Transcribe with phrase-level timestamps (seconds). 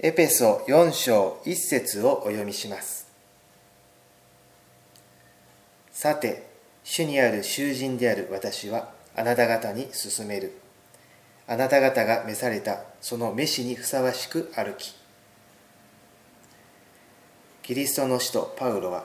[0.00, 3.08] エペソ4章1節をお読みします。
[5.90, 6.46] さて
[6.84, 10.52] 主にある囚人である私はあなた方に勧める。
[11.48, 14.94] あなた方が召されたその召しにふさわしく歩き。
[17.64, 19.04] キリストの使徒パウロは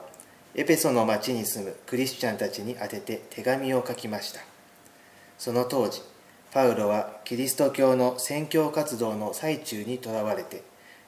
[0.54, 4.38] エペソの町に住むクリスチャンたちに宛てて手紙を書きました。
[5.38, 6.02] その当時
[6.52, 10.62] パウロはキリスト教の宣教活動の最中にとらわれて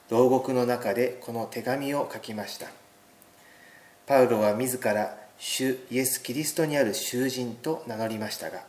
[0.09, 2.69] 牢獄の中でこの手紙を書きました。
[4.07, 8.63] パウロは自ら主イエス・キリストにある囚人と名乗りましたが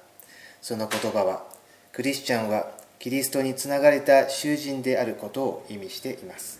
[0.62, 1.45] その言葉は
[1.94, 6.59] クリスチャンはキリストにつながれた囚人であることを意味しています。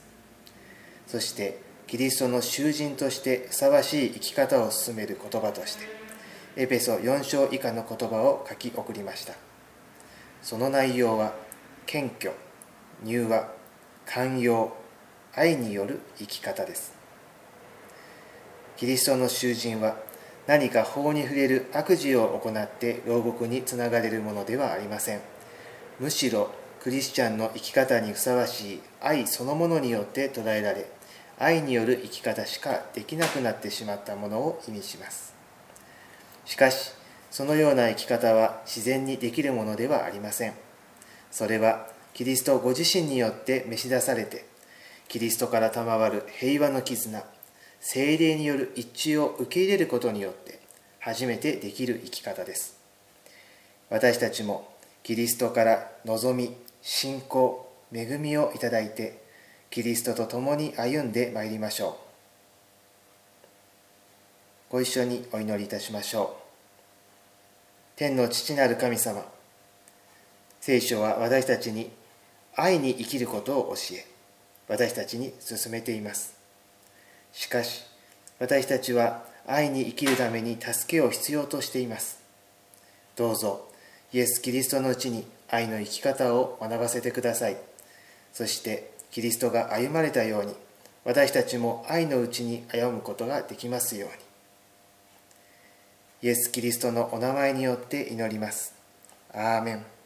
[1.07, 5.85] そしてキリストの囚人としてふさわしい生き方を進める言葉として
[6.55, 9.34] エペソ4章以下の言葉を書き送りました。
[10.44, 11.34] その内容は
[11.88, 12.34] 謙虚
[13.04, 13.56] 柔和
[14.07, 14.73] 寛容
[15.35, 16.93] 愛による生き方です。
[18.77, 19.98] キリストの囚人は
[20.48, 25.20] 何か法に触れる悪事を行って牢獄につながれるものではありません。
[25.99, 30.89] むしろクリスチャンの生き方にふさわしい愛そのものによって捉えられ
[31.37, 35.35] 愛による生き方しかできなくなってしまったものを意味します。
[36.45, 36.93] しかし
[37.29, 40.54] そのような生き方は自然にできるものではありません。
[41.29, 44.43] それはキリストご自身によって召し出されて
[45.07, 47.23] キリストから賜る平和の絆
[47.79, 50.60] 精霊による一致を受け入れることによって
[50.99, 52.79] 初めてできる生き方です。
[53.91, 54.68] 私たちも
[55.04, 59.21] キリストから望み信仰恵みをいただいて
[59.70, 61.99] キリストと共に歩んでまいりましょ
[64.69, 64.72] う。
[64.72, 67.95] ご一緒にお祈りいたしましょう。
[67.95, 69.23] 天の父なる神様
[70.59, 71.91] 聖書は私たちに
[72.59, 74.06] 愛に生きることを教え
[74.68, 76.36] 私たちに進めています。
[77.31, 77.86] しかし
[78.40, 82.19] 私たちは愛に生きるために助けを必要としています。
[83.16, 83.69] どうぞ
[84.12, 87.57] イエス・キリストのうちに愛の生き方を学ばせてください。
[88.34, 90.53] そしてキリストが歩まれたように
[91.06, 94.16] 私たちも愛のうちに歩むことができますように。
[96.23, 98.73] イエス・キリストのお名前によって祈ります。
[99.31, 99.97] アーメン。